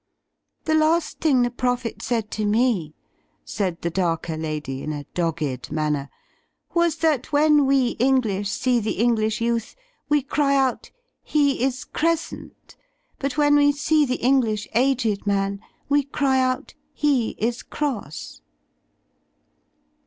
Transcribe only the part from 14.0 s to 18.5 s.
the English aged man, we cry out 'He is cross!'